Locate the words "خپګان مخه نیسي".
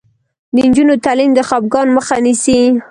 1.49-2.59